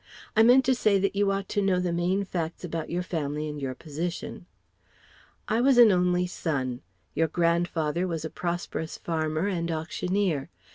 [0.35, 3.47] I meant to say that you ought to know the main facts about your family
[3.47, 4.47] and your position.
[5.47, 6.81] I was an only son.
[7.13, 10.49] Your grandfather was a prosperous farmer and auctioneer.